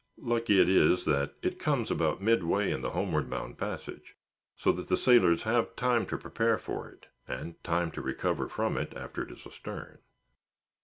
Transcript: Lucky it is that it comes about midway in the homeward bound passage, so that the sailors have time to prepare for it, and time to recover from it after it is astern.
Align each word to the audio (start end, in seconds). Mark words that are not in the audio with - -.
Lucky 0.17 0.59
it 0.59 0.67
is 0.67 1.05
that 1.05 1.35
it 1.43 1.59
comes 1.59 1.91
about 1.91 2.23
midway 2.23 2.71
in 2.71 2.81
the 2.81 2.89
homeward 2.89 3.29
bound 3.29 3.59
passage, 3.59 4.15
so 4.55 4.71
that 4.71 4.87
the 4.87 4.97
sailors 4.97 5.43
have 5.43 5.75
time 5.75 6.07
to 6.07 6.17
prepare 6.17 6.57
for 6.57 6.89
it, 6.89 7.05
and 7.27 7.63
time 7.63 7.91
to 7.91 8.01
recover 8.01 8.47
from 8.49 8.77
it 8.79 8.95
after 8.97 9.21
it 9.21 9.29
is 9.29 9.45
astern. 9.45 9.99